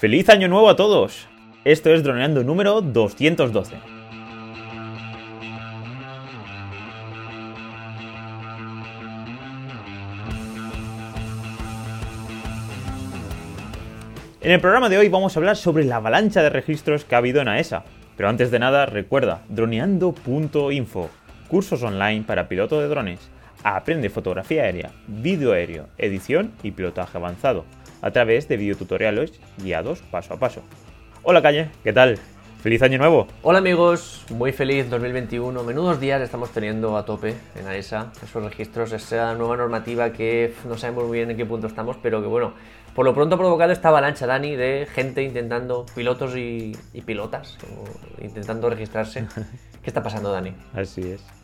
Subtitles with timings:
[0.00, 1.28] ¡Feliz año nuevo a todos!
[1.62, 3.74] Esto es Droneando número 212.
[14.40, 17.18] En el programa de hoy vamos a hablar sobre la avalancha de registros que ha
[17.18, 17.84] habido en AESA.
[18.16, 21.10] Pero antes de nada, recuerda, droneando.info,
[21.48, 23.20] cursos online para piloto de drones.
[23.64, 27.66] Aprende fotografía aérea, vídeo aéreo, edición y pilotaje avanzado
[28.02, 30.62] a través de videotutoriales guiados paso a paso.
[31.22, 32.18] Hola Calle, ¿qué tal?
[32.62, 33.26] ¡Feliz año nuevo!
[33.42, 35.62] Hola amigos, muy feliz 2021.
[35.62, 40.76] Menudos días estamos teniendo a tope en AESA, esos registros, esa nueva normativa que no
[40.76, 42.52] sabemos muy bien en qué punto estamos, pero que bueno,
[42.94, 47.56] por lo pronto ha provocado esta avalancha, Dani, de gente intentando, pilotos y, pilotas,
[48.20, 49.26] intentando registrarse.
[49.82, 50.52] ¿Qué está pasando, Dani?
[50.74, 51.39] Así es.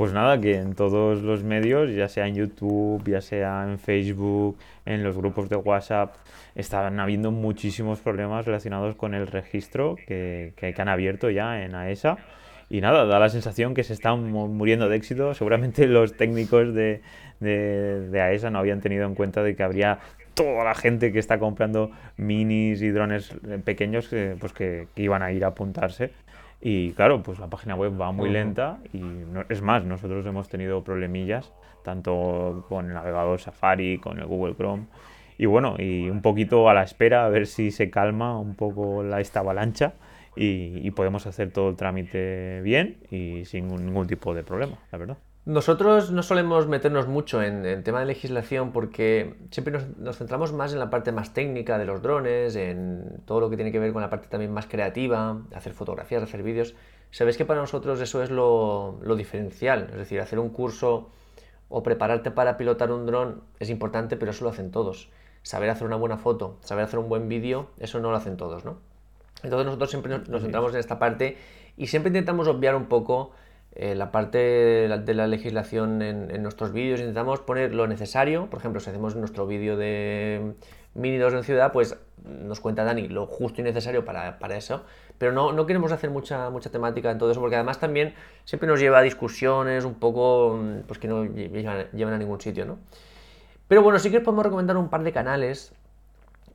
[0.00, 4.56] Pues nada, que en todos los medios, ya sea en YouTube, ya sea en Facebook,
[4.86, 6.14] en los grupos de WhatsApp,
[6.54, 12.16] estaban habiendo muchísimos problemas relacionados con el registro que, que, han abierto ya en AESA.
[12.70, 15.34] Y nada, da la sensación que se están muriendo de éxito.
[15.34, 17.02] Seguramente los técnicos de,
[17.40, 19.98] de, AESA no habían tenido en cuenta de que habría
[20.32, 23.34] toda la gente que está comprando minis y drones
[23.66, 26.12] pequeños pues que, que iban a ir a apuntarse
[26.60, 29.02] y claro, pues la página web va muy lenta y
[29.48, 34.86] es más, nosotros hemos tenido problemillas tanto con el navegador Safari, con el Google Chrome.
[35.38, 39.02] Y bueno, y un poquito a la espera a ver si se calma un poco
[39.02, 39.94] la, esta avalancha
[40.36, 44.98] y, y podemos hacer todo el trámite bien y sin ningún tipo de problema, la
[44.98, 45.16] verdad.
[45.50, 50.72] Nosotros no solemos meternos mucho en, el tema de legislación porque siempre nos, centramos más
[50.72, 53.92] en la parte más técnica de los drones, en todo lo que tiene que ver
[53.92, 56.76] con la parte también más creativa, hacer fotografías, hacer vídeos.
[57.10, 61.10] Sabéis que para nosotros eso es lo, diferencial, es decir, hacer un curso
[61.68, 65.10] o prepararte para pilotar un dron es importante, pero eso lo hacen todos.
[65.42, 68.64] Saber hacer una buena foto, saber hacer un buen vídeo, eso no lo hacen todos,
[68.64, 68.78] ¿no?
[69.42, 71.36] Entonces nosotros siempre nos centramos en esta parte
[71.76, 73.32] y siempre intentamos obviar un poco
[73.76, 78.46] eh, la parte de la, legislación en, nuestros vídeos intentamos poner lo necesario.
[78.50, 80.54] Por ejemplo, si hacemos nuestro vídeo de
[80.94, 84.84] mini 2 en ciudad, pues nos cuenta Dani lo justo y necesario para, eso.
[85.18, 88.14] Pero no, no, queremos hacer mucha, mucha temática en todo eso, porque además también
[88.44, 90.58] siempre nos lleva a discusiones un poco
[90.88, 92.78] pues que no llevan, a ningún sitio, ¿no?
[93.68, 95.72] Pero bueno, sí que podemos recomendar un par de canales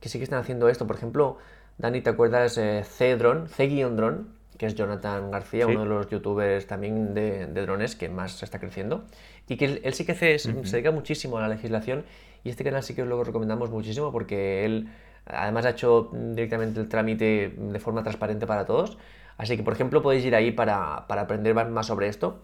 [0.00, 0.86] que sí que están haciendo esto.
[0.86, 1.38] Por ejemplo,
[1.78, 2.58] Dani, ¿te acuerdas?
[2.58, 8.08] Eh, C-Drone, C-Drone, que es Jonathan García, uno de los youtubers también de, drones que
[8.08, 9.04] más está creciendo.
[9.48, 12.04] Y que él, sí que se dedica muchísimo a la legislación
[12.44, 14.88] y este canal sí que os lo recomendamos muchísimo porque él
[15.26, 18.98] además ha hecho directamente el trámite de forma transparente para todos.
[19.36, 22.38] Así que, por ejemplo, podéis ir ahí para, para aprender más sobre esto.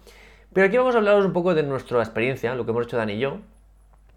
[0.53, 3.11] Pero aquí vamos a hablaros un poco de nuestra experiencia, lo que hemos hecho Dan
[3.11, 3.39] y yo.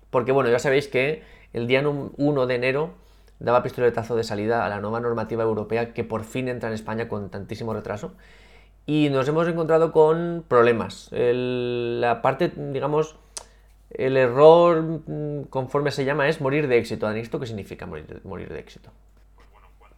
[0.10, 1.24] Porque, bueno, ya sabéis que
[1.54, 2.94] el día 1 de enero
[3.40, 7.08] daba pistoletazo de salida a la nueva normativa europea que por fin entra en España
[7.08, 8.14] con tantísimo retraso.
[8.86, 11.10] Y nos hemos encontrado con problemas.
[11.12, 13.18] la parte, digamos,
[13.90, 17.10] el error, mm, conforme se llama, es morir de éxito.
[17.10, 18.92] ¿Esto qué significa morir, de éxito?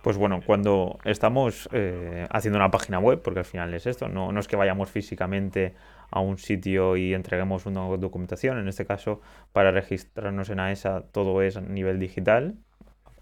[0.04, 4.32] Pues bueno, cuando estamos eh, haciendo una página web, porque al final es esto, no,
[4.32, 5.74] no, es que vayamos físicamente
[6.12, 9.22] a un sitio y entreguemos una documentación, en este caso
[9.52, 12.56] para registrarnos en AESA todo es a nivel digital,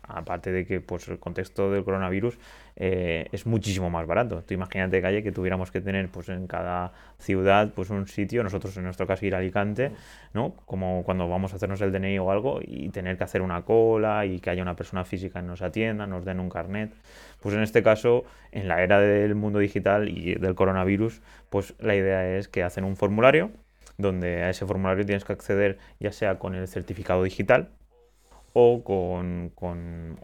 [0.07, 2.37] aparte de que pues el contexto del coronavirus
[2.75, 4.43] eh, es muchísimo más barato.
[4.43, 8.75] Tú imagínate, Calle, que tuviéramos que tener pues en cada ciudad pues un sitio, nosotros
[8.77, 9.91] en nuestro caso ir a Alicante,
[10.33, 10.55] ¿no?
[10.65, 14.25] Como cuando vamos a hacernos el DNI o algo y tener que hacer una cola
[14.25, 16.91] y que haya una persona física que nos atienda, nos den un carnet.
[17.41, 21.95] Pues en este caso, en la era del mundo digital y del coronavirus, pues la
[21.95, 23.51] idea es que hacen un formulario
[23.97, 27.69] donde a ese formulario tienes que acceder ya sea con el certificado digital,
[28.57, 29.51] o con,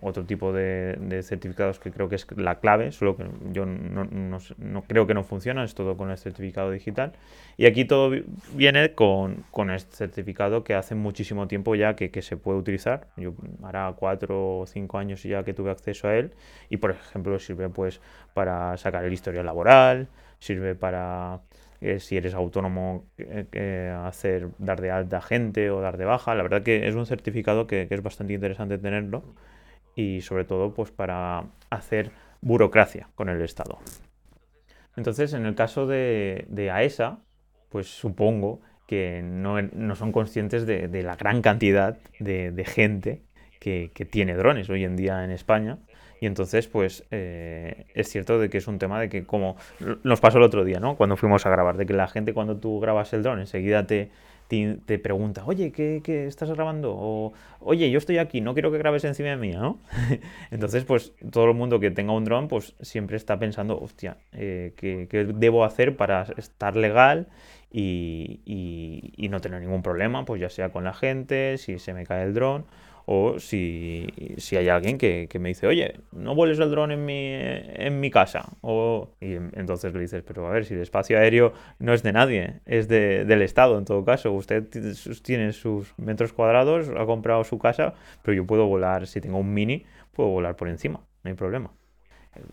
[0.02, 5.06] otro tipo de, certificados que creo que es la clave, solo que yo no, creo
[5.06, 7.12] que no funciona, es todo con el certificado digital.
[7.58, 8.10] Y aquí todo
[8.54, 9.44] viene con,
[9.76, 13.08] este certificado que hace muchísimo tiempo ya que, que, se puede utilizar.
[13.18, 13.34] Yo
[13.64, 16.32] hará cuatro o cinco años ya que tuve acceso a él
[16.70, 18.00] y por ejemplo sirve pues
[18.34, 20.08] para sacar el historial laboral,
[20.40, 21.42] sirve para
[22.00, 23.06] si eres autónomo,
[24.06, 26.36] hacer dar de alta gente o dar de baja.
[26.36, 29.24] La verdad que es un certificado que, es bastante interesante tenerlo
[29.96, 32.12] y sobre todo pues para hacer
[32.42, 33.80] burocracia con el Estado.
[34.96, 37.20] Entonces, en el caso de, AESA,
[37.70, 43.22] pues supongo que no, son conscientes de, la gran cantidad de, gente
[43.60, 45.80] que, tiene drones hoy en día en España.
[46.22, 49.58] Y entonces, pues eh, es cierto de que es un tema de que como
[50.04, 50.96] nos pasó el otro día, ¿no?
[50.96, 54.12] Cuando fuimos a grabar, de que la gente cuando tú grabas el dron enseguida te,
[54.86, 56.94] te, pregunta, oye, ¿qué, estás grabando?
[56.96, 59.80] O, oye, yo estoy aquí, no quiero que grabes encima de mí, ¿no?
[60.52, 64.74] Entonces, pues todo el mundo que tenga un dron, pues siempre está pensando, hostia, eh,
[64.76, 67.30] ¿qué, debo hacer para estar legal
[67.72, 70.24] y, y, no tener ningún problema?
[70.24, 72.66] Pues ya sea con la gente, si se me cae el dron
[73.06, 74.08] o si,
[74.52, 78.50] hay alguien que, me dice, oye, no vueles el dron en mi, en mi casa.
[78.62, 82.14] O, y entonces le dices, pero a ver, si el espacio aéreo no es de
[82.14, 84.32] nadie, es del Estado en todo caso.
[84.32, 84.68] Usted
[85.22, 89.54] tiene sus metros cuadrados, ha comprado su casa, pero yo puedo volar, si tengo un
[89.54, 91.72] mini, puedo volar por encima, no hay problema.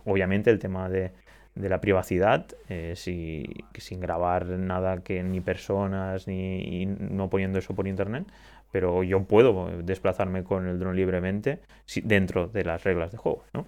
[0.04, 1.12] Obviamente el tema de,
[1.54, 8.24] la privacidad, eh, sin grabar nada que ni personas, ni no poniendo eso por internet,
[8.70, 11.61] pero yo puedo desplazarme con el dron libremente
[12.03, 13.44] dentro de las reglas de juego.
[13.53, 13.67] ¿no?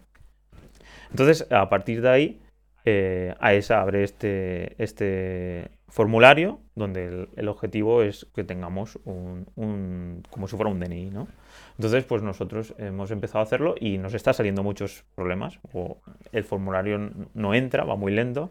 [1.10, 2.40] Entonces, a partir de ahí,
[2.84, 10.56] eh, AESA abre este, este formulario donde el, objetivo es que tengamos un, como si
[10.56, 11.28] fuera un DNI, ¿no?
[11.76, 15.58] Entonces, pues nosotros hemos empezado a hacerlo y nos está saliendo muchos problemas.
[15.72, 16.00] O
[16.32, 18.50] el formulario no entra, va muy lento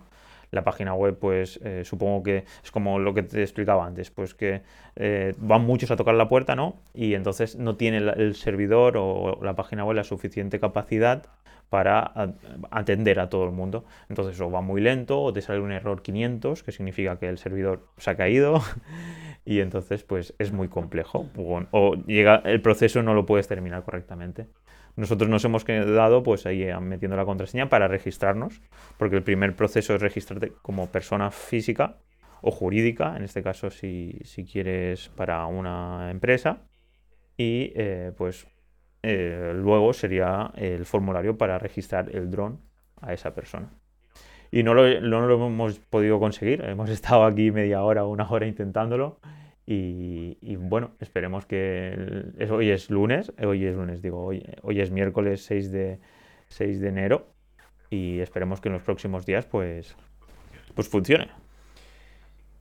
[0.52, 4.34] la página web, pues eh, supongo que es como lo que te explicaba antes, pues
[4.34, 4.62] que
[4.96, 6.78] eh, van muchos a tocar la puerta, ¿no?
[6.94, 11.28] Y entonces no tiene el, servidor o la página web la suficiente capacidad
[11.70, 12.12] para
[12.72, 13.86] atender a todo el mundo.
[14.10, 17.38] Entonces o va muy lento o te sale un error 500, que significa que el
[17.38, 18.62] servidor se ha caído
[19.46, 21.28] y entonces pues es muy complejo.
[21.72, 24.48] O llega el proceso no lo puedes terminar correctamente.
[24.96, 28.62] Nosotros nos hemos quedado pues ahí eh, metiendo la contraseña para registrarnos,
[28.98, 31.98] porque el primer proceso es registrarte como persona física
[32.42, 34.20] o jurídica, en este caso si,
[34.52, 36.64] quieres para una empresa,
[37.38, 38.48] y eh, pues
[39.04, 42.62] eh, luego sería el formulario para registrar el dron
[43.02, 43.74] a esa persona.
[44.52, 48.48] Y no lo, no lo hemos podido conseguir, hemos estado aquí media hora, una hora
[48.48, 49.20] intentándolo
[49.72, 55.44] y, bueno, esperemos que hoy es lunes, hoy es lunes, digo, hoy, hoy es miércoles
[55.46, 56.00] 6 de,
[56.48, 57.28] 6 de enero
[57.92, 59.96] y esperemos que en los próximos días pues,
[60.74, 61.28] pues funcione.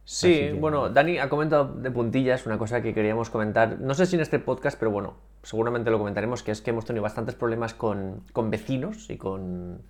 [0.04, 4.16] Sí, bueno, Dani ha comentado de puntillas una cosa que queríamos comentar, no sé si
[4.16, 7.72] en este podcast, pero bueno, seguramente lo comentaremos, que es que hemos tenido bastantes problemas
[7.72, 9.80] con, con vecinos y con,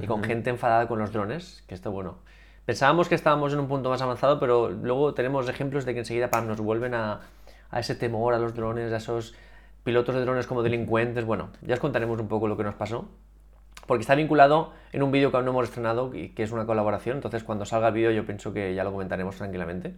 [0.00, 2.20] y con gente enfadada con los drones, que esto, bueno,
[2.68, 6.28] Pensábamos que estábamos en un punto más avanzado, pero luego tenemos ejemplos de que enseguida
[6.42, 7.22] nos vuelven a,
[7.72, 9.34] ese temor a los drones, a esos
[9.84, 11.24] pilotos de drones como delincuentes.
[11.24, 13.08] Bueno, ya os contaremos un poco lo que nos pasó.
[13.86, 16.66] Porque está vinculado en un vídeo que aún no hemos estrenado, y que es una
[16.66, 17.16] colaboración.
[17.16, 19.94] Entonces, cuando salga el vídeo, yo pienso que ya lo comentaremos tranquilamente.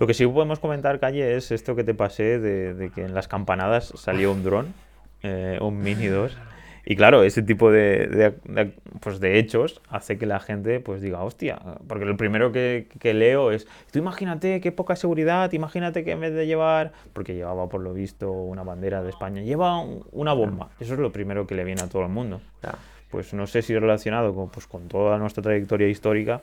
[0.00, 3.28] Lo que sí podemos comentar, Calle, es esto que te pasé de, que en las
[3.28, 4.74] campanadas salió un dron,
[5.22, 6.36] eh, un Mini 2.
[6.90, 8.32] Y claro, ese tipo de,
[9.00, 13.52] pues de hechos hace que la gente pues diga, hostia, porque lo primero que, leo
[13.52, 17.82] es, tú imagínate qué poca seguridad, imagínate que en vez de llevar, porque llevaba por
[17.82, 19.82] lo visto una bandera de España, lleva
[20.12, 20.70] una bomba.
[20.80, 22.40] Eso es lo primero que le viene a todo el mundo.
[23.10, 26.40] Pues no sé si relacionado con, pues, con toda nuestra trayectoria histórica,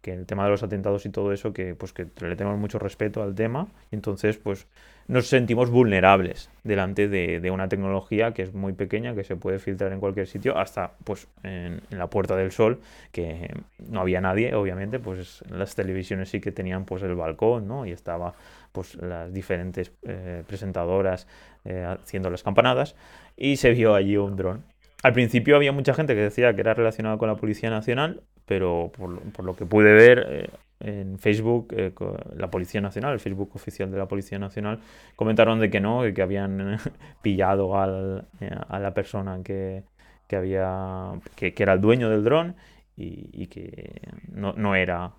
[0.00, 2.78] que el tema de los atentados y todo eso, que pues que le tenemos mucho
[2.78, 4.68] respeto al tema, y entonces pues
[5.08, 9.92] nos sentimos vulnerables delante de, una tecnología que es muy pequeña, que se puede filtrar
[9.92, 12.80] en cualquier sitio, hasta pues en, la Puerta del Sol,
[13.12, 17.86] que no había nadie, obviamente, pues las televisiones sí que tenían pues el balcón, ¿no?
[17.86, 18.34] Y estaba
[18.72, 21.26] pues las diferentes eh, presentadoras
[21.64, 22.96] eh, haciendo las campanadas,
[23.36, 24.64] y se vio allí un dron.
[25.02, 28.90] Al principio había mucha gente que decía que era relacionado con la Policía Nacional, pero
[28.96, 30.48] por, lo que pude ver eh,
[30.80, 31.92] en Facebook, eh,
[32.36, 34.80] la Policía Nacional, el Facebook oficial de la Policía Nacional,
[35.16, 36.78] comentaron de que no, que habían
[37.22, 39.84] pillado al, eh, a la persona que,
[40.32, 42.56] había que, era el dueño del dron
[42.96, 45.12] y, que no, no, era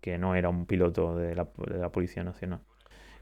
[0.00, 2.60] que no era un piloto de la, de la Policía Nacional.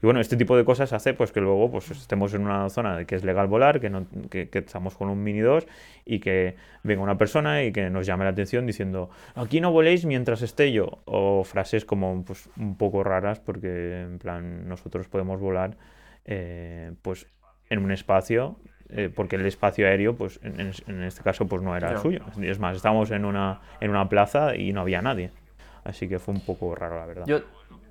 [0.01, 2.97] Y bueno, este tipo de cosas hace pues que luego pues estemos en una zona
[2.97, 5.65] de que es legal volar, que, no, que, estamos con un Mini 2
[6.05, 10.05] y que venga una persona y que nos llame la atención diciendo aquí no voléis
[10.05, 10.99] mientras esté yo.
[11.05, 15.77] O frases como pues un poco raras porque en plan nosotros podemos volar
[16.25, 17.27] eh, pues
[17.69, 18.57] en un espacio
[18.89, 22.21] eh, porque el espacio aéreo, pues en, este caso, pues no era el suyo.
[22.41, 25.31] Es más, estábamos en una, en una plaza y no había nadie.
[25.83, 27.25] Así que fue un poco raro, la verdad.
[27.27, 27.41] Yo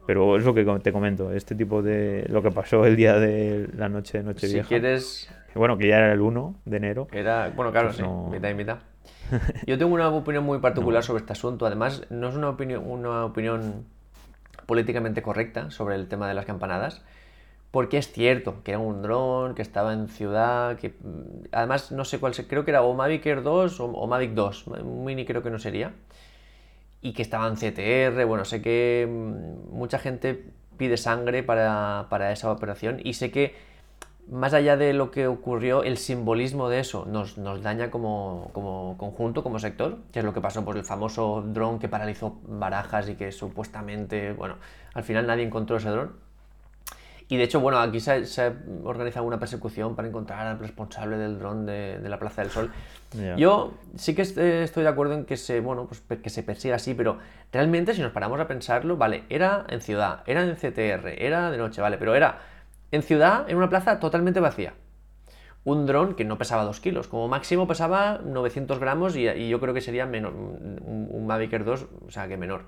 [0.07, 3.69] pero es lo que te comento, este tipo de lo que pasó el día de
[3.77, 4.63] la noche de Nochevieja.
[4.63, 5.31] Si quieres...
[5.55, 7.09] Bueno, que ya era el 1 de enero.
[7.13, 8.79] Era, bueno, claro, pues sí, mitad y mitad.
[9.67, 11.67] Yo tengo una opinión muy particular sobre este asunto.
[11.67, 13.87] Además, no es una opinión, una opinión
[14.67, 17.03] políticamente correcta sobre el tema de las campanadas,
[17.71, 22.05] porque es cierto que era un dron, que estaba en ciudad, que mm, además no
[22.05, 25.43] sé cuál, creo que era o Mavic Air 2 o, Mavic 2, un mini creo
[25.43, 25.93] que no sería,
[27.07, 30.45] y que estaba en CTR, bueno, sé que mm, mucha gente
[30.77, 33.55] pide sangre para, para esa operación y sé que
[34.29, 38.97] más allá de lo que ocurrió, el simbolismo de eso nos, nos daña como, como,
[38.99, 43.09] conjunto, como sector, que es lo que pasó por el famoso dron que paralizó barajas
[43.09, 44.57] y que supuestamente, bueno,
[44.95, 46.26] al final nadie encontró ese dron.
[47.29, 48.55] Y de hecho, bueno, aquí se, ha
[48.85, 52.71] organizado una persecución para encontrar al responsable del dron de, la Plaza del Sol.
[53.37, 56.95] Yo sí que estoy de acuerdo en que se, bueno, pues que se persiga así,
[56.95, 57.19] pero
[57.53, 61.59] realmente si nos paramos a pensarlo, vale, era en ciudad, era en CTR, era de
[61.59, 62.39] noche, vale, pero era
[62.93, 64.75] en ciudad, en una plaza totalmente vacía.
[65.65, 69.75] Un dron que no pesaba 2 kilos, como máximo pesaba 900 gramos y, yo creo
[69.75, 72.67] que sería menor, un, Mavic Air 2, o sea que menor.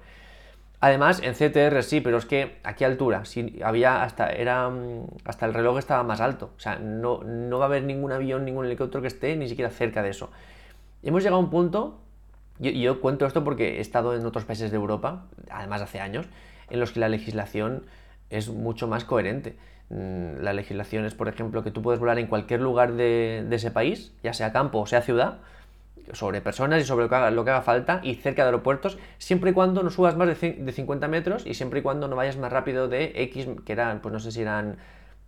[0.80, 4.70] Además, en CTR sí, pero es que aquí altura, si había hasta, era,
[5.24, 6.52] hasta el reloj estaba más alto.
[6.56, 9.70] O sea, no, no va a haber ningún avión, ningún helicóptero que esté ni siquiera
[9.70, 10.30] cerca de eso.
[11.02, 12.00] hemos llegado a un punto,
[12.60, 16.00] y yo, yo cuento esto porque he estado en otros países de Europa, además hace
[16.00, 16.26] años,
[16.70, 17.84] en los que la legislación
[18.30, 19.56] es mucho más coherente.
[19.90, 23.70] Mm, la legislación es, por ejemplo, que tú puedes volar en cualquier lugar de, ese
[23.70, 25.38] país, ya sea campo o sea ciudad,
[26.12, 29.82] sobre personas y sobre lo que, haga, falta y cerca de aeropuertos, siempre y cuando
[29.82, 32.88] no subas más de, de 50 metros y siempre y cuando no vayas más rápido
[32.88, 34.78] de X, que eran, pues no sé si eran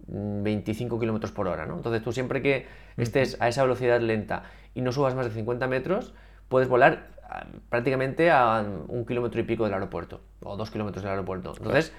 [0.07, 1.77] 25 mm, kilómetros por hora, ¿no?
[1.77, 4.45] Entonces tú siempre que estés a esa velocidad lenta
[4.75, 6.15] y no subas más de 50 metros,
[6.49, 11.11] puedes volar ah, prácticamente a un kilómetro y pico del aeropuerto, o dos kilómetros del
[11.11, 11.55] aeropuerto.
[11.57, 11.93] Entonces,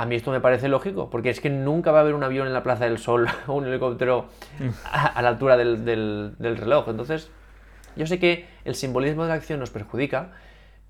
[0.00, 2.46] a mí esto me parece lógico, porque es que nunca va a haber un avión
[2.46, 4.28] en la Plaza del Sol o un helicóptero
[4.90, 6.88] a, la altura del, reloj.
[6.88, 7.30] Entonces,
[8.00, 10.32] yo sé que el simbolismo de la acción nos perjudica,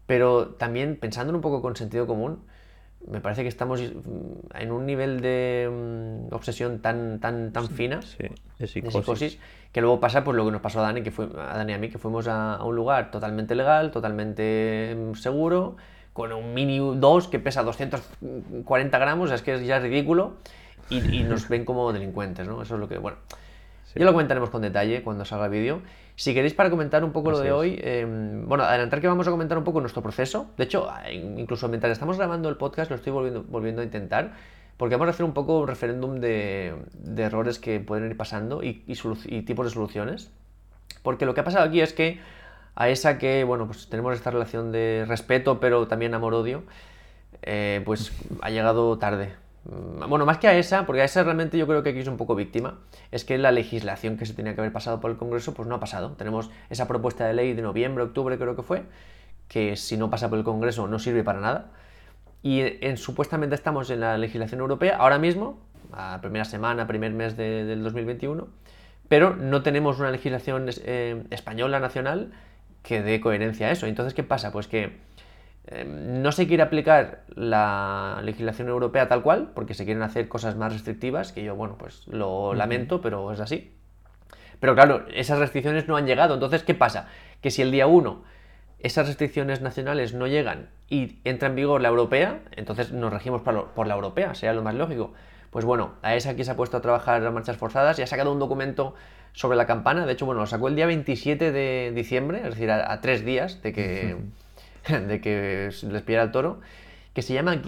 [0.06, 2.38] pero también pensando un poco con sentido común,
[3.04, 5.68] me parece que estamos en un nivel de
[6.30, 7.98] mm, obsesión tan, tan, tan fina,
[8.58, 9.40] de, psicosis.
[9.72, 11.74] que luego pasa pues lo que nos pasó a Dani, que fue, a Dani y
[11.74, 15.76] a mí, que fuimos a, a un lugar totalmente legal, totalmente mm, seguro,
[16.12, 20.34] con un Mini 2 que pesa 240 gramos, es que ya es ridículo,
[20.90, 22.62] y, nos ven como delincuentes, ¿no?
[22.62, 23.16] Eso es lo que, bueno,
[23.94, 25.82] ya lo comentaremos con detalle cuando salga el vídeo.
[26.20, 29.30] Si queréis para comentar un poco lo de hoy, em, bueno, adelantar que vamos a
[29.30, 30.50] comentar un poco nuestro proceso.
[30.58, 34.34] De hecho, incluso mientras estamos grabando el podcast lo estoy volviendo, volviendo a intentar,
[34.76, 36.74] porque vamos a hacer un poco un referéndum de,
[37.16, 40.30] errores que pueden ir pasando y, y tipos de soluciones.
[41.02, 42.20] Porque lo que ha pasado aquí es que
[42.74, 46.64] a esa que, bueno, pues tenemos esta relación de respeto, pero también amor-odio,
[47.40, 48.12] eh, pues
[48.42, 49.32] ha llegado tarde.
[49.64, 52.08] Mm, bueno, más que a esa, porque a esa realmente yo creo que aquí es
[52.08, 52.78] un poco víctima,
[53.10, 55.74] es que la legislación que se tenía que haber pasado por el Congreso, pues no
[55.74, 56.12] ha pasado.
[56.12, 58.84] Tenemos esa propuesta de ley de noviembre, octubre creo que fue,
[59.48, 61.70] que si no pasa por el Congreso no sirve para nada.
[62.42, 65.58] Y en, supuestamente estamos en la legislación europea ahora mismo,
[65.92, 68.48] a primera semana, primer mes del 2021,
[69.08, 72.32] pero no tenemos una legislación eh, española nacional
[72.82, 73.86] que dé coherencia a eso.
[73.86, 74.52] Entonces, ¿qué pasa?
[74.52, 74.96] Pues que
[75.66, 80.56] em, no se quiere aplicar la legislación europea tal cual, porque se quieren hacer cosas
[80.56, 83.72] más restrictivas, que yo, bueno, pues lo lamento, pero es así.
[84.60, 86.34] Pero claro, esas restricciones no han llegado.
[86.34, 87.08] Entonces, ¿qué pasa?
[87.40, 88.22] Que si el día 1
[88.82, 93.86] esas restricciones nacionales no llegan y entra en vigor la europea, entonces nos regimos por
[93.86, 95.12] la europea, sería lo más lógico.
[95.50, 98.06] Pues bueno, a esa que se ha puesto a trabajar a marchas forzadas y ha
[98.06, 98.94] sacado un documento
[99.32, 100.06] sobre la campana.
[100.06, 103.60] De hecho, bueno, lo sacó el día 27 de diciembre, es decir, a, tres días
[103.62, 104.16] de que,
[105.08, 106.60] de que les pidiera el toro,
[107.12, 107.60] que se llama...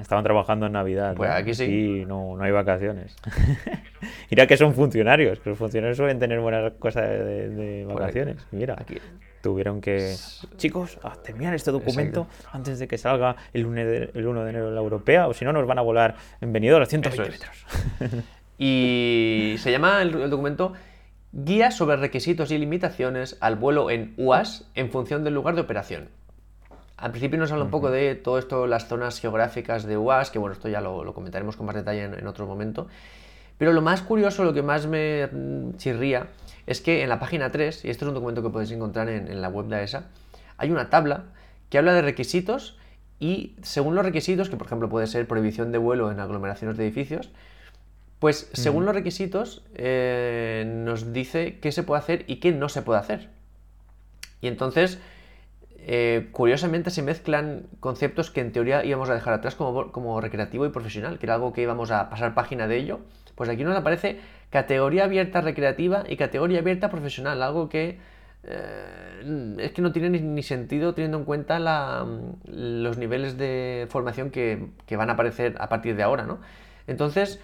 [0.00, 1.14] Estaban trabajando en Navidad.
[1.14, 1.64] Pues aquí sí.
[1.64, 3.14] Y no, no hay vacaciones.
[4.30, 8.46] Mira que son funcionarios, que los funcionarios suelen tener buenas cosas de, vacaciones.
[8.52, 8.96] Mira, aquí.
[9.42, 10.14] tuvieron que...
[10.56, 14.50] Chicos, a terminar este documento antes de que salga el, 1 de, el 1 de
[14.50, 17.30] enero de la europea, o si no nos van a volar en venidor a 120
[17.30, 17.66] metros.
[18.58, 20.72] y se llama el documento
[21.34, 26.10] Guía sobre requisitos y limitaciones al vuelo en UAS en función del lugar de operación.
[27.02, 30.38] Al principio nos habla un poco de todo esto, las zonas geográficas de UAS, que
[30.38, 32.86] bueno, esto ya lo, comentaremos con más detalle en, otro momento.
[33.58, 35.28] Pero lo más curioso, lo que más me
[35.78, 36.28] chirría,
[36.64, 39.26] es que en la página 3, y este es un documento que podéis encontrar en,
[39.26, 40.04] en la web de ESA,
[40.58, 41.24] hay una tabla
[41.70, 42.78] que habla de requisitos
[43.18, 46.84] y según los requisitos, que por ejemplo puede ser prohibición de vuelo en aglomeraciones de
[46.84, 47.30] edificios,
[48.20, 52.82] pues según los requisitos eh, nos dice qué se puede hacer y qué no se
[52.82, 53.28] puede hacer.
[54.40, 55.00] Y entonces,
[55.84, 60.68] eh, curiosamente se mezclan conceptos que en teoría íbamos a dejar atrás como, recreativo y
[60.68, 63.00] profesional, que era algo que íbamos a pasar página de ello.
[63.34, 64.20] Pues aquí nos aparece
[64.50, 67.98] categoría abierta recreativa y categoría abierta profesional, algo que
[68.44, 74.68] eh, es que no tiene ni, sentido teniendo en cuenta los niveles de formación que,
[74.86, 76.40] que, van a aparecer a partir de ahora, ¿no?
[76.86, 77.40] Entonces,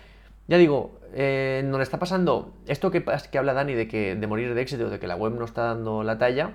[0.47, 4.55] ya digo, eh, nos está pasando esto que, que habla Dani de que de morir
[4.55, 6.53] de éxito, de que la web no está dando la talla,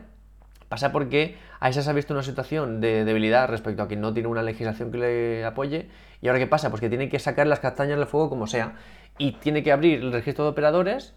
[0.73, 4.27] pasa porque ahí se ha visto una situación de debilidad respecto a que no tiene
[4.27, 5.87] una legislación que le apoye.
[6.19, 6.71] ¿Y ahora qué pasa?
[6.71, 8.73] Pues que tiene que sacar las castañas del fuego como sea.
[9.19, 11.13] Y tiene que abrir el registro de operadores,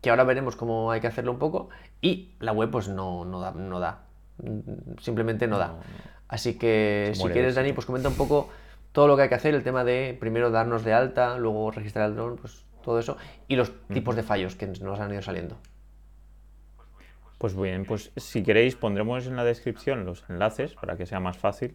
[0.00, 1.68] que ahora veremos cómo hay que hacerlo un poco.
[2.00, 4.06] Y la web pues no, no, da, no da.
[5.00, 5.76] Simplemente no da.
[6.26, 8.48] Así que si quieres, Dani, pues comenta un poco
[8.90, 12.08] todo lo que hay que hacer, el tema de primero darnos de alta, luego registrar
[12.08, 13.16] el dron, pues todo eso,
[13.46, 15.58] y los tipos de fallos que nos han ido saliendo.
[17.40, 21.38] Pues bien, pues si queréis pondremos en la descripción los enlaces para que sea más
[21.38, 21.74] fácil.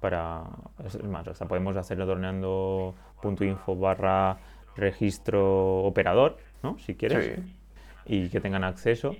[0.00, 0.44] Para,
[0.86, 4.38] es más, hasta podemos hacerlo torneando.info barra
[4.74, 6.78] registro operador, ¿no?
[6.78, 7.38] Si quieres.
[8.06, 9.14] Y que tengan acceso.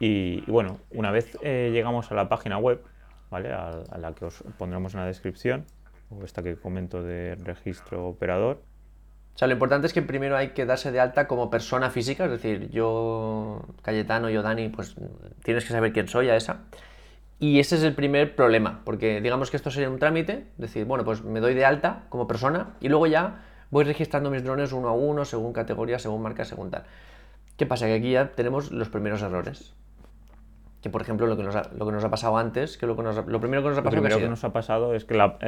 [0.00, 2.82] Y, bueno, una vez eh, llegamos a la página web,
[3.30, 3.52] ¿vale?
[3.52, 5.66] a la que os pondremos en la descripción,
[6.10, 8.60] o esta que comento de registro operador.
[9.34, 12.26] O sea, lo importante es que primero hay que darse de alta como persona física,
[12.26, 14.94] es decir, yo, Cayetano, yo, Dani, pues
[15.42, 16.60] tienes que saber quién soy a esa.
[17.38, 21.04] Y ese es el primer problema, porque digamos que esto sería un trámite, decir, bueno,
[21.04, 24.88] pues me doy de alta como persona y luego ya voy registrando mis drones uno
[24.88, 26.84] a uno, según categoría, según marca, según tal.
[27.56, 27.86] ¿Qué pasa?
[27.86, 29.74] Que aquí ya tenemos los primeros errores
[30.82, 32.96] que por ejemplo lo que nos ha, lo que nos ha pasado antes, que lo,
[32.96, 35.14] que lo primero que nos ha pasado, lo primero que, nos ha pasado es que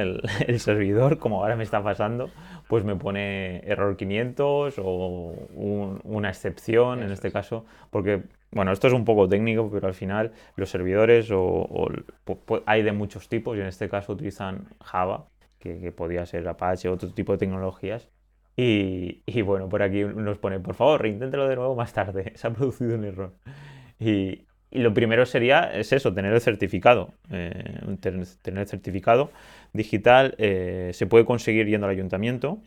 [0.47, 2.29] el, servidor, como ahora me está pasando,
[2.69, 5.33] pues me pone error 500 o
[6.03, 10.31] una excepción en este caso, porque bueno, esto es un poco técnico, pero al final
[10.55, 11.89] los servidores o,
[12.65, 15.27] hay de muchos tipos y en este caso utilizan Java,
[15.59, 18.07] que, podía ser Apache, otro tipo de tecnologías.
[18.55, 22.47] Y, y, bueno, por aquí nos pone, por favor, reinténtelo de nuevo más tarde, se
[22.47, 23.33] ha producido un error.
[23.99, 27.13] Y, y lo primero sería, es eso, tener el certificado.
[27.29, 29.31] Eh, tener, el certificado
[29.73, 32.59] digital eh, se puede conseguir yendo al ayuntamiento.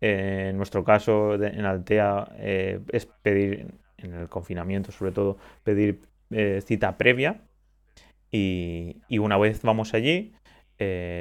[0.00, 3.66] Eh, en nuestro caso, en Altea, es pedir,
[3.98, 6.00] en el confinamiento sobre todo, pedir
[6.62, 7.40] cita previa.
[8.32, 10.32] Y, una vez vamos allí,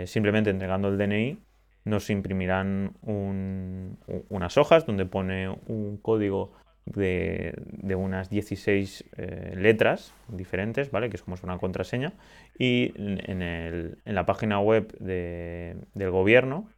[0.05, 1.37] simplemente entregando el DNI,
[1.83, 6.53] nos imprimirán unas hojas donde pone un código
[6.85, 7.53] de,
[7.95, 11.09] unas 16 eh, letras diferentes, ¿vale?
[11.09, 12.13] Que es como una contraseña.
[12.57, 16.69] Y en, el, en la página web del gobierno,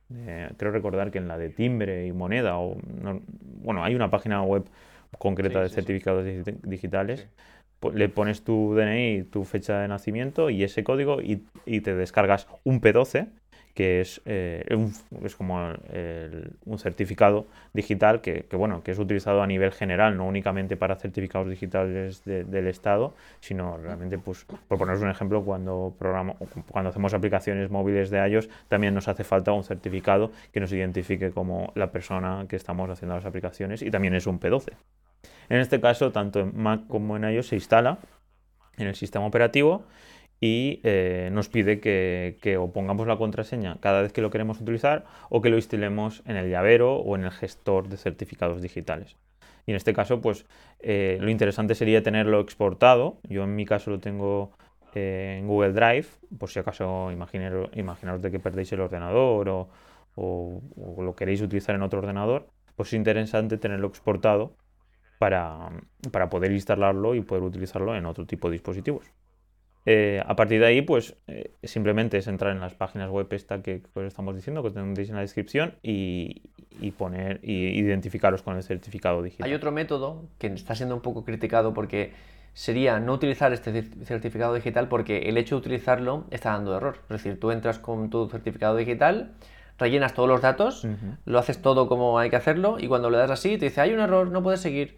[0.58, 2.78] creo recordar que en la de timbre y moneda, o
[3.62, 4.64] bueno, hay una página web
[5.18, 6.26] concreta de certificados
[6.64, 7.28] digitales.
[7.94, 12.48] Le pones tu DNI, tu fecha de nacimiento y ese código y, y te descargas
[12.64, 13.28] un P12
[13.78, 14.66] que es, eh,
[15.24, 15.72] es como
[16.66, 21.48] un certificado digital que, bueno, que es utilizado a nivel general, no únicamente para certificados
[21.48, 26.34] digitales del Estado, sino realmente, pues, por poneros un ejemplo, cuando, programa,
[26.72, 31.30] cuando hacemos aplicaciones móviles de iOS, también nos hace falta un certificado que nos identifique
[31.30, 34.72] como la persona que estamos haciendo las aplicaciones y también es un P12.
[35.50, 38.00] En este caso, tanto en Mac como en iOS se instala
[38.76, 39.86] en el sistema operativo
[40.40, 44.62] y eh, nos pide que, que, o pongamos la contraseña cada vez que lo queremos
[44.62, 49.16] utilizar o que lo instalemos en el llavero o en el gestor de certificados digitales.
[49.66, 50.46] Y en este caso, pues
[50.80, 53.20] eh, lo interesante sería tenerlo exportado.
[53.28, 54.52] Yo en mi caso lo tengo
[54.96, 56.08] eh, en Google Drive,
[56.40, 59.70] por si acaso imaginaros, imaginaros de que perdéis el ordenador o,
[60.16, 64.56] o, lo queréis utilizar en otro ordenador, pues es interesante tenerlo exportado
[65.20, 65.70] para,
[66.12, 69.12] para poder instalarlo y poder utilizarlo en otro tipo de dispositivos.
[69.90, 73.62] Eh, a partir de ahí, pues eh, simplemente es entrar en las páginas web esta
[73.62, 76.42] que os estamos diciendo, que tenéis en la descripción, y,
[76.98, 79.48] poner y identificaros con el certificado digital.
[79.48, 82.12] Hay otro método que está siendo un poco criticado porque
[82.54, 86.98] sería no utilizar este certificado digital porque el hecho de utilizarlo está dando error.
[87.04, 89.36] Es decir, tú entras con tu certificado digital,
[89.80, 90.86] rellenas todos los datos,
[91.24, 93.94] lo haces todo como hay que hacerlo, y cuando le das así te dice hay
[93.94, 94.98] un error, no puedes seguir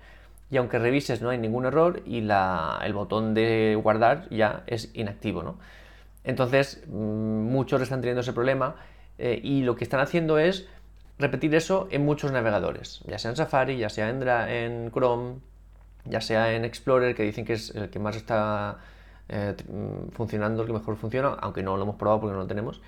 [0.52, 5.56] y aunque revises no hay ningún error y el botón de guardar ya es inactivo.
[6.24, 8.76] Entonces mm, muchos están teniendo ese problema
[9.18, 10.68] eh, y lo que están haciendo es
[11.18, 15.36] repetir eso en muchos navegadores, ya sea en Safari, ya sea en, en Chrome,
[16.06, 18.78] ya sea en Explorer, que dicen que es el que más está
[19.28, 22.48] eh, mm, funcionando, el que mejor funciona, aunque no lo hemos probado porque no lo
[22.48, 22.82] tenemos.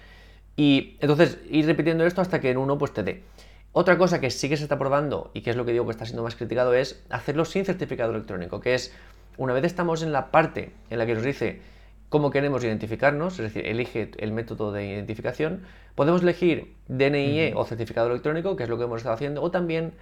[0.55, 3.23] Y entonces ir repitiendo esto hasta que en uno pues te dé.
[3.73, 5.91] Otra cosa que sí que se está probando y que es lo que digo que
[5.91, 8.93] está siendo más criticado es hacerlo sin certificado electrónico, que es
[9.37, 11.61] una vez estamos en la parte en la que nos dice
[12.09, 15.63] cómo queremos identificarnos, es decir, elige el método de identificación,
[15.95, 19.93] podemos elegir DNIE o certificado electrónico, que es lo que hemos estado haciendo, o también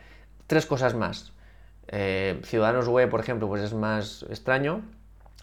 [0.48, 1.34] tres cosas más.
[1.88, 4.82] Eh, Ciudadanos web, por ejemplo, pues es más extraño,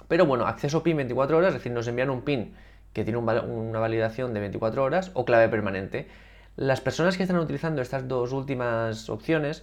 [0.08, 2.56] pero bueno, acceso PIN 24 horas, es decir, nos envían un PIN
[2.92, 6.08] que tiene una validación de 24 horas o clave permanente.
[6.56, 9.62] Las personas que están utilizando estas dos últimas opciones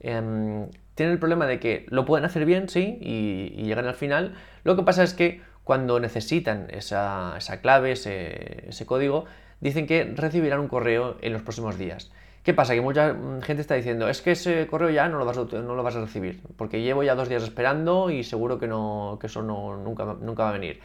[0.00, 4.34] em, tienen el problema de que lo pueden hacer bien, sí, y, llegan al final.
[4.64, 9.24] Lo que pasa es que cuando necesitan esa, clave, ese, ese código,
[9.60, 12.10] dicen que recibirán un correo en los próximos días.
[12.46, 12.74] ¿Qué pasa?
[12.74, 15.44] Que mucha mm, gente está diciendo, es que ese correo ya no lo vas a,
[15.44, 19.18] no lo vas a recibir, porque llevo ya dos días esperando y seguro que, no,
[19.20, 20.80] que eso no, nunca, nunca va a venir.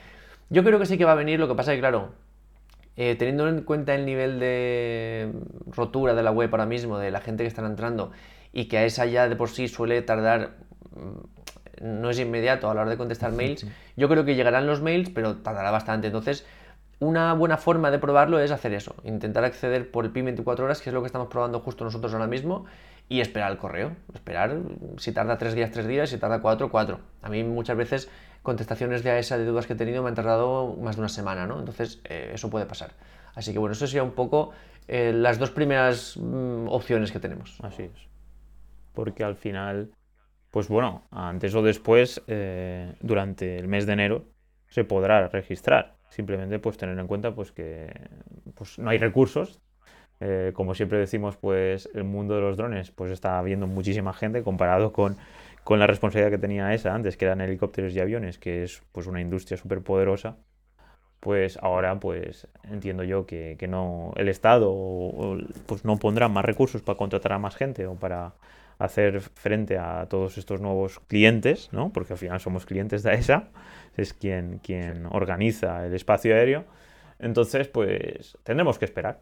[0.50, 2.10] Yo creo que sí que va a venir, lo que pasa es que, claro,
[2.98, 5.32] eh, teniendo en cuenta el nivel de
[5.68, 8.12] rotura de la web ahora mismo, de la gente que están entrando,
[8.54, 10.58] y que a esa ya de por sí suele tardar,
[10.96, 14.82] mm, no es inmediato a la hora de contestar mails, yo creo que llegarán los
[14.82, 16.08] mails, pero tardará bastante.
[16.08, 16.46] Entonces,
[17.00, 20.82] una buena forma de probarlo es hacer eso, intentar acceder por el PIN 24 horas,
[20.82, 22.66] que es lo que estamos probando justo nosotros ahora mismo,
[23.10, 23.94] y esperar el correo.
[24.14, 24.58] Esperar
[24.98, 27.00] si tarda tres días, tres días, si tarda cuatro, cuatro.
[27.22, 28.10] A mí muchas veces
[28.42, 31.46] contestaciones de esa de dudas que he tenido me han tardado más de una semana,
[31.46, 31.60] ¿no?
[31.60, 32.92] Entonces eh, eso puede pasar.
[33.36, 34.52] Así que bueno, eso sería un poco
[34.88, 37.58] eh, las dos primeras mm, opciones que tenemos.
[37.62, 38.10] Así es.
[38.94, 39.92] Porque al final,
[40.50, 44.26] pues bueno, antes o después, eh, durante el mes de enero,
[44.68, 45.96] se podrá registrar.
[46.10, 47.90] Simplemente pues tener en cuenta pues que
[48.56, 49.62] pues, no hay recursos.
[50.54, 54.94] Como siempre decimos, pues el mundo de los drones pues está viendo muchísima gente comparado
[54.94, 55.18] con,
[55.64, 59.08] con la responsabilidad que tenía esa antes, que eran helicópteros y aviones, que es pues
[59.08, 60.38] una industria súper poderosa
[61.22, 64.74] pues ahora pues entiendo yo que, que, no el Estado
[65.68, 68.34] pues no pondrá más recursos para contratar a más gente o para
[68.80, 71.94] hacer frente a todos estos nuevos clientes, ¿no?
[71.94, 73.50] Porque al final somos clientes de ESA,
[73.96, 76.66] es quien, quien organiza el espacio aéreo.
[77.20, 79.22] Entonces, pues tendremos que esperar,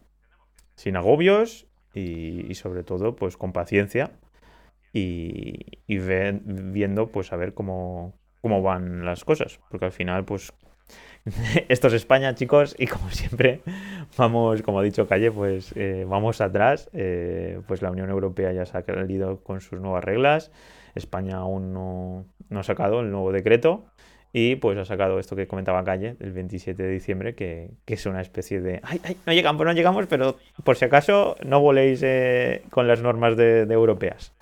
[0.76, 4.12] sin agobios y, sobre todo, pues con paciencia
[4.94, 10.54] y, viendo, pues a ver cómo, cómo van las cosas, porque al final, pues
[11.70, 13.62] Esto es España, chicos, y como siempre,
[14.18, 16.90] vamos, como ha dicho Calle, pues eh, vamos atrás.
[16.94, 20.52] Eh, pues la Unión Europea ya se ha salido con sus nuevas reglas.
[20.96, 23.86] España aún no, ha sacado el nuevo decreto.
[24.32, 28.22] Y pues ha sacado esto que comentaba Calle el 27 de diciembre, que, es una
[28.22, 28.80] especie de.
[28.84, 29.18] ¡Ay, ay!
[29.26, 33.62] No llegamos, no llegamos, pero por si acaso no voléis eh, con las normas de,
[33.62, 34.36] europeas.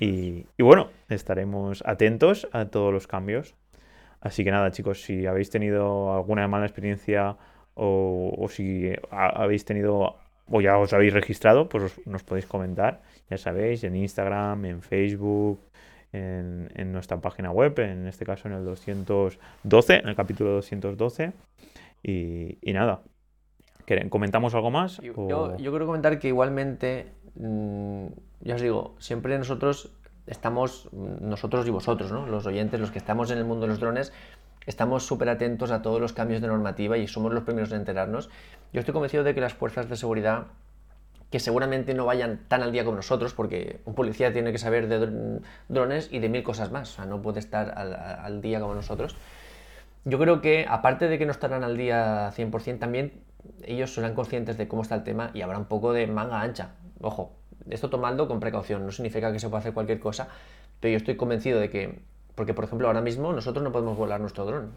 [0.00, 3.54] Y, y, bueno, estaremos atentos a todos los cambios
[4.20, 7.36] Así que nada, chicos, si habéis tenido alguna mala experiencia
[7.74, 10.16] o, si habéis tenido
[10.50, 15.60] o ya os habéis registrado, pues nos podéis comentar, ya sabéis, en Instagram, en Facebook,
[16.12, 21.32] en, nuestra página web, en este caso en el 212, en el capítulo 212.
[22.02, 23.02] Y, y nada,
[24.08, 24.98] ¿comentamos algo más?
[25.00, 28.06] Yo, yo, quiero comentar que igualmente, mm,
[28.40, 29.90] ya os digo, siempre nosotros
[30.26, 32.26] estamos, nosotros y vosotros, ¿no?
[32.26, 34.12] los oyentes, los que estamos en el mundo de los drones,
[34.66, 38.28] estamos súper atentos a todos los cambios de normativa y somos los primeros en enterarnos.
[38.72, 40.46] Yo estoy convencido de que las fuerzas de seguridad,
[41.30, 44.88] que seguramente no vayan tan al día como nosotros, porque un policía tiene que saber
[44.88, 48.74] de drones y de mil cosas más, o sea, no puede estar al, día como
[48.74, 49.16] nosotros.
[50.04, 53.12] Yo creo que, aparte de que no estarán al día 100%, también
[53.64, 56.72] ellos serán conscientes de cómo está el tema y habrá un poco de manga ancha.
[57.00, 57.32] Ojo,
[57.70, 60.28] esto tomando con precaución, no significa que se pueda hacer cualquier cosa,
[60.80, 62.00] pero yo estoy convencido de que,
[62.34, 64.70] porque por ejemplo ahora mismo nosotros no podemos volar nuestro dron,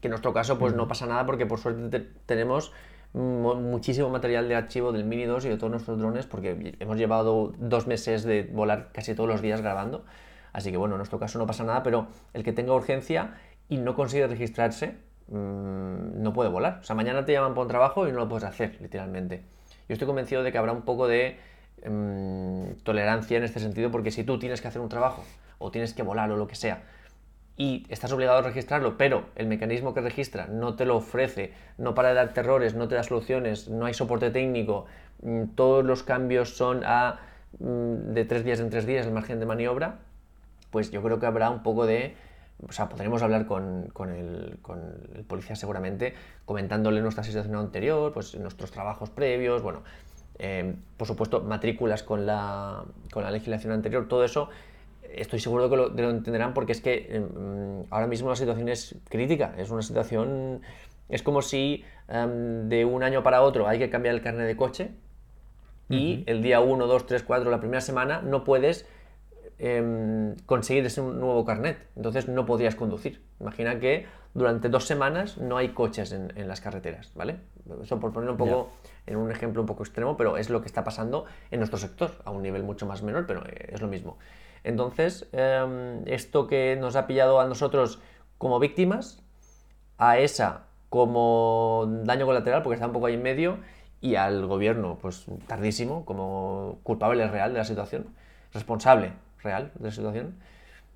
[0.00, 2.72] que en nuestro caso pues no pasa nada porque por suerte tenemos
[3.14, 7.54] muchísimo material de archivo del Mini 2 y de todos nuestros drones porque hemos llevado
[7.58, 10.04] dos meses de volar casi todos los días grabando,
[10.52, 13.34] así que bueno, en nuestro caso no pasa nada, pero el que tenga urgencia
[13.68, 14.96] y no consigue registrarse,
[15.28, 16.78] mm, no puede volar.
[16.80, 19.42] O sea, mañana te llaman por un trabajo y no lo puedes hacer, literalmente.
[19.88, 21.38] Yo estoy convencido de que habrá un poco de
[21.86, 25.22] Em, tolerancia en este sentido, porque si tú tienes que hacer un trabajo
[25.58, 26.82] o tienes que volar o lo que sea
[27.56, 31.94] y estás obligado a registrarlo, pero el mecanismo que registra no te lo ofrece, no
[31.94, 34.86] para de dar errores, no te da soluciones, no hay soporte técnico,
[35.22, 37.20] mm, todos los cambios son a
[37.60, 39.98] mm, de tres días en tres días el margen de maniobra,
[40.72, 42.16] pues yo creo que habrá un poco de
[42.66, 44.80] o sea, podremos hablar con, con, el, con,
[45.14, 46.14] el, policía seguramente,
[46.46, 49.82] comentándole nuestra situación anterior, pues nuestros trabajos previos, bueno,
[50.38, 54.50] Em, por supuesto, matrículas con la, con la, legislación anterior, todo eso
[55.14, 58.96] estoy seguro de que lo, entenderán porque es que em, ahora mismo la situación es
[59.08, 60.60] crítica, es una situación,
[61.08, 64.56] es como si em, de un año para otro hay que cambiar el carnet de
[64.56, 64.90] coche
[65.88, 68.86] y el día 1, 2, 3, 4, la primera semana no puedes
[70.44, 73.22] conseguir ese nuevo carnet, entonces no podrías conducir.
[73.40, 77.38] Imagina que durante dos semanas no hay coches en, las carreteras, ¿vale?
[77.82, 78.70] Eso por poner un poco
[79.06, 82.10] en un ejemplo un poco extremo, pero es lo que está pasando en nuestro sector,
[82.24, 84.18] a un nivel mucho más menor, pero es lo mismo.
[84.62, 88.00] Entonces, em, esto que nos ha pillado a nosotros
[88.36, 89.22] como víctimas,
[89.96, 93.58] a esa como daño colateral, porque está un poco ahí en medio,
[94.02, 98.06] y al gobierno, pues tardísimo, como culpable real de la situación,
[98.52, 100.34] responsable real de la situación,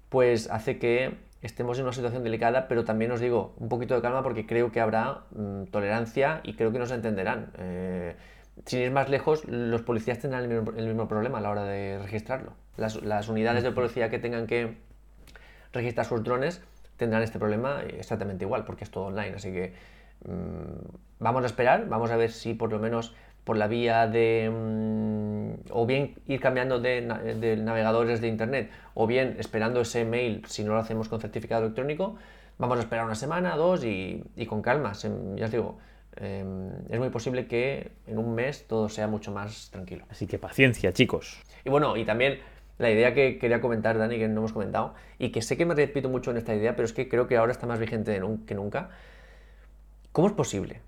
[0.08, 4.02] pues hace que estemos en una situación delicada, pero también os digo, un poquito de
[4.02, 7.50] calma porque creo que habrá mm, tolerancia y creo que nos entenderán.
[7.58, 8.16] Eh,
[8.66, 12.52] sin ir más lejos, los policías tendrán el mismo, problema a la hora de registrarlo.
[12.76, 14.76] Las, unidades de policía que tengan que
[15.72, 16.62] registrar sus drones
[16.96, 19.36] tendrán este problema exactamente igual, porque es todo online.
[19.36, 19.72] Así que
[20.26, 24.50] mm, vamos a esperar, vamos a ver si por lo menos por la vía de
[24.50, 30.64] mm, o bien ir cambiando de, navegadores de internet o bien esperando ese mail si
[30.64, 32.16] no lo hacemos con certificado electrónico
[32.58, 34.92] vamos a esperar una semana dos y, con calma.
[35.36, 35.78] Ya os digo
[36.16, 40.04] em, es muy posible que en un mes todo sea mucho más tranquilo.
[40.10, 41.40] Así que paciencia chicos.
[41.64, 42.40] Y bueno y también
[42.78, 45.74] la idea que quería comentar Dani que no hemos comentado y que sé que me
[45.74, 48.54] repito mucho en esta idea pero es que creo que ahora está más vigente que
[48.54, 48.90] nunca.
[50.12, 50.80] ¿cómo es posible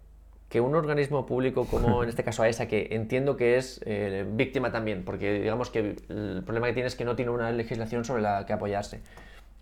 [0.52, 4.70] que un organismo público como en este caso AESA, que entiendo que es eh, víctima
[4.70, 8.20] también, porque digamos que el problema que tiene es que no tiene una legislación sobre
[8.20, 9.00] la que apoyarse,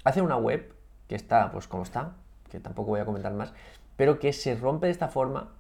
[0.03, 0.75] hace una web
[1.07, 2.17] que está pues como está,
[2.51, 3.53] que tampoco voy a comentar más,
[3.95, 5.53] pero que se rompe de esta forma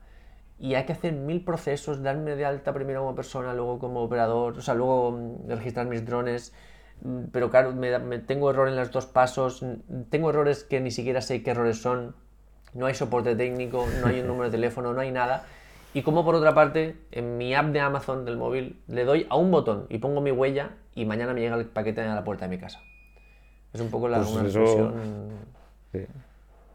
[0.59, 4.59] y hay que hacer mil procesos, darme de alta primero como persona, luego como operador,
[4.59, 6.53] o sea, luego mm, registrar mis drones,
[7.03, 9.65] mm, pero claro, me, tengo error en los dos pasos,
[10.09, 12.17] tengo errores que ni siquiera sé qué errores son,
[12.75, 15.45] no hay soporte técnico, no hay un número de teléfono, no hay nada.
[15.93, 19.37] Y como por otra parte, en mi app de Amazon del móvil, le doy a
[19.37, 22.47] un botón y pongo mi huella y mañana me llega el paquete a la puerta
[22.47, 22.81] de mi casa.
[23.73, 24.31] Es un poco la pues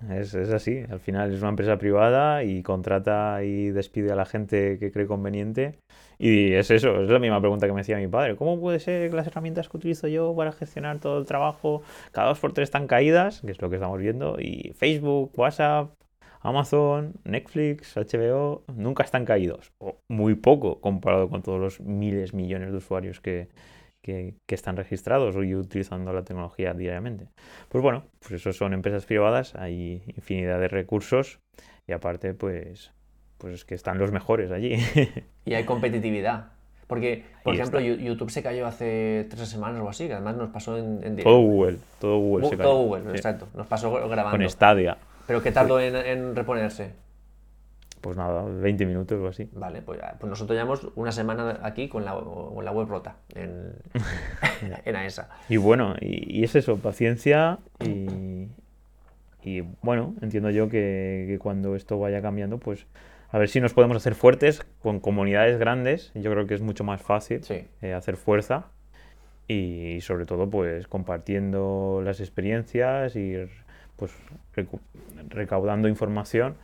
[0.10, 4.78] es, así, al final es una empresa privada y contrata y despide a la gente
[4.80, 5.76] que cree conveniente.
[6.18, 8.36] Y es eso, es la misma pregunta que me hacía mi padre.
[8.36, 11.82] ¿Cómo puede ser que las herramientas que utilizo yo para gestionar todo el trabajo
[12.12, 13.42] cada dos por tres están caídas?
[13.42, 14.38] Que es lo que estamos viendo.
[14.40, 15.92] Y Facebook, WhatsApp,
[16.42, 19.72] Amazon, Netflix, HBO, nunca están caídos.
[19.80, 23.50] O muy poco comparado con todos los miles, millones de usuarios que,
[24.06, 27.28] que, están registrados y utilizando la tecnología diariamente.
[27.70, 31.40] Pues bueno, pues eso son empresas privadas, hay infinidad de recursos
[31.88, 32.92] y aparte pues,
[33.40, 34.76] pues es que están los mejores allí.
[35.46, 36.52] y hay competitividad.
[36.86, 40.78] Porque, por ejemplo, YouTube se cayó hace tres semanas o así, que además nos pasó
[40.78, 42.70] en, en Todo Google, todo Google se cayó.
[42.70, 43.48] Todo Google, exacto.
[43.56, 44.38] Nos pasó grabando.
[44.38, 44.96] Con Stadia.
[45.26, 47.05] ¿Pero qué tardó en reponerse?
[48.06, 49.50] Pues nada, 20 minutos o así.
[49.54, 53.74] Vale, pues, pues nosotros llevamos una semana aquí con la, la web rota en,
[54.86, 55.28] en AESA.
[55.50, 58.48] Y bueno, y, es eso, paciencia y,
[59.42, 62.86] y bueno, entiendo yo que, cuando esto vaya cambiando, pues
[63.32, 66.12] a ver si nos podemos hacer fuertes con comunidades grandes.
[66.14, 67.42] Yo creo que es mucho más fácil
[67.82, 68.68] eh, hacer fuerza
[69.48, 73.34] y, sobre todo pues compartiendo las experiencias y
[73.96, 74.12] pues
[75.30, 76.56] recaudando información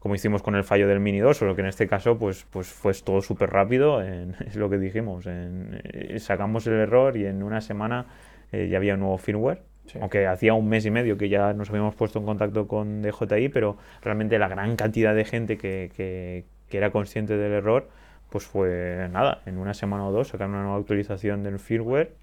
[0.00, 2.68] como hicimos con el fallo del Mini 2, solo que en este caso pues, pues
[2.68, 7.60] fue todo súper rápido, es lo que dijimos, eh, sacamos el error y en una
[7.60, 8.06] semana
[8.50, 9.62] eh, ya había un nuevo firmware,
[10.00, 13.50] aunque hacía un mes y medio que ya nos habíamos puesto en contacto con DJI,
[13.50, 16.44] pero realmente la gran cantidad de gente que, que,
[16.76, 17.88] era consciente del error,
[18.30, 22.14] pues fue nada, en una semana o dos sacaron una nueva actualización del firmware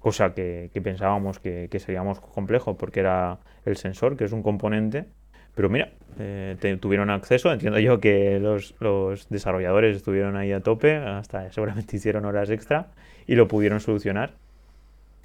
[0.00, 4.32] cosa que, que pensábamos que, que, sería más complejo porque era el sensor, que es
[4.32, 5.06] un componente
[5.54, 8.74] pero mira, eh, tuvieron acceso, entiendo yo que los,
[9.30, 12.88] desarrolladores estuvieron ahí a tope, hasta seguramente hicieron horas extra
[13.26, 14.32] y lo pudieron solucionar.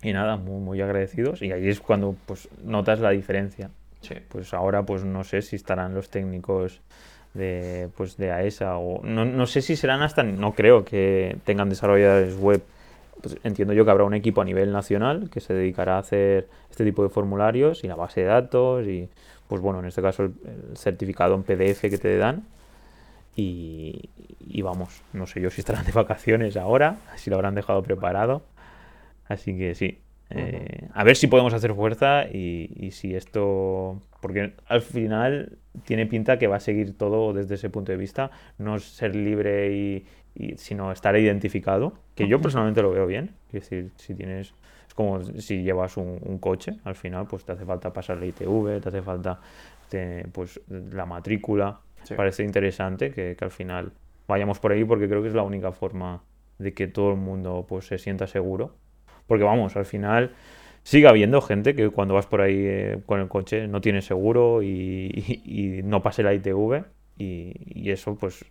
[0.02, 1.42] Y nada, muy, muy agradecidos.
[1.42, 3.70] Y ahí es cuando pues notas la diferencia.
[4.30, 6.80] Pues ahora pues no sé si estarán los técnicos
[7.34, 11.70] de, pues, de AESA o no, no sé si serán hasta, no creo que tengan
[11.70, 12.64] desarrolladores web.
[13.22, 16.48] Pues entiendo yo que habrá un equipo a nivel nacional que se dedicará a hacer
[16.72, 19.10] este tipo de formularios y la base de datos y
[19.50, 20.34] pues bueno, en este caso el,
[20.78, 22.44] certificado en PDF que te dan.
[23.36, 24.10] Y,
[24.62, 28.44] vamos, no sé yo si estarán de vacaciones ahora, si lo habrán dejado preparado.
[29.28, 34.02] Así que sí, eh, a ver si podemos hacer fuerza y, si esto.
[34.22, 38.32] Porque al final tiene pinta que va a seguir todo desde ese punto de vista,
[38.58, 40.06] no ser libre y,
[40.58, 43.32] sino estar identificado, que yo personalmente lo veo bien.
[43.48, 44.54] Es decir, si tienes
[45.00, 48.90] como si llevas un, coche, al final pues te hace falta pasar la ITV, te
[48.90, 49.40] hace falta
[50.34, 51.80] pues la matrícula.
[52.18, 53.94] Parece interesante que, al final
[54.28, 56.22] vayamos por ahí porque creo que es la única forma
[56.58, 58.76] de que todo el mundo pues se sienta seguro.
[59.26, 60.34] Porque vamos, al final
[60.84, 64.62] sigue habiendo gente que cuando vas por ahí eh, con el coche no tiene seguro
[64.62, 66.84] y, no pase la ITV
[67.18, 68.44] y, eso pues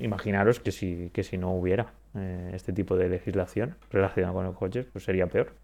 [0.00, 4.52] imaginaros que si, que si no hubiera eh, este tipo de legislación relacionada con el
[4.52, 5.54] coche pues sería peor.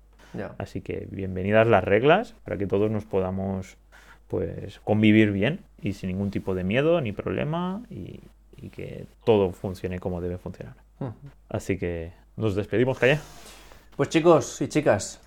[0.59, 3.77] Así que bienvenidas las reglas para que todos nos podamos
[4.29, 8.21] pues convivir bien y sin ningún tipo de miedo ni problema y,
[8.73, 10.75] que todo funcione como debe funcionar.
[11.51, 13.19] Así que nos despedimos, Calle.
[13.95, 15.21] Pues chicos y chicas,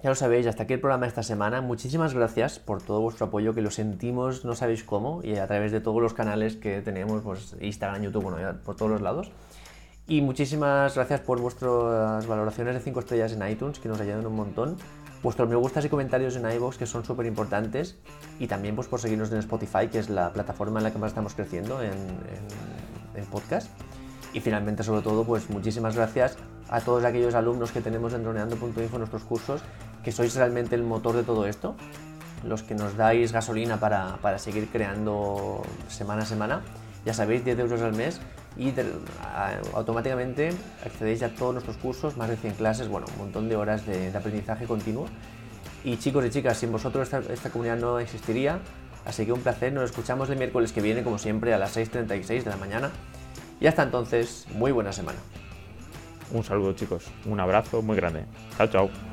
[0.00, 1.60] ya lo sabéis, hasta aquí el programa de esta semana.
[1.60, 5.72] Muchísimas gracias por todo vuestro apoyo, que lo sentimos, no sabéis cómo, y a través
[5.72, 9.32] de todos los canales que tenemos, pues Instagram, YouTube, bueno, por todos los lados.
[10.10, 14.36] Y muchísimas gracias por vuestras valoraciones de 5 estrellas en iTunes, que nos ayudan un
[14.36, 14.78] montón.
[15.22, 17.98] Vuestros me gustas y comentarios en iVoox, que son súper importantes.
[18.38, 21.10] Y también pues, por seguirnos en Spotify, que es la plataforma en la que más
[21.10, 23.68] estamos creciendo en, en, en podcast.
[24.32, 26.38] Y finalmente, sobre todo, pues muchísimas gracias
[26.70, 29.60] a todos aquellos alumnos que tenemos en droneando.info en nuestros cursos,
[30.02, 31.74] que sois realmente el motor de todo esto,
[32.44, 36.62] los que nos dais gasolina para, para seguir creando semana a semana.
[37.04, 38.20] Ya sabéis, 10 euros al mes
[38.58, 38.74] y
[39.72, 40.50] automáticamente
[40.84, 44.08] accedéis a todos nuestros cursos, más de 100 clases, bueno, un montón de horas de,
[44.14, 45.06] aprendizaje continuo.
[45.84, 48.58] Y chicos y chicas, sin vosotros esta, comunidad no existiría,
[49.06, 52.42] así que un placer, nos escuchamos el miércoles que viene, como siempre, a las 6.36
[52.42, 52.90] de la mañana.
[53.60, 55.18] Y hasta entonces, muy buena semana.
[56.32, 58.24] Un saludo chicos, un abrazo muy grande.
[58.56, 59.07] Chao, chao.